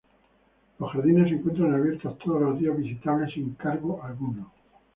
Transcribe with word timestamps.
Los 0.79 0.93
jardines 0.93 1.29
se 1.29 1.35
encuentran 1.35 1.75
abiertos 1.75 2.17
todos 2.17 2.41
los 2.41 2.57
días 2.57 2.75
visitables 2.75 3.35
sin 3.35 3.53
cargo 3.53 4.01
alguno. 4.01 4.51